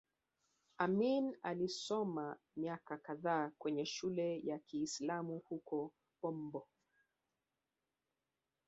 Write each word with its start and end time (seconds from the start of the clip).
Amin 0.77 1.37
alisoma 1.43 2.37
miaka 2.57 2.97
kadhaa 2.97 3.51
kwenye 3.57 3.85
shule 3.85 4.39
ya 4.39 4.59
Kiislamu 4.59 5.39
huko 5.39 5.93
Bombo 6.21 6.67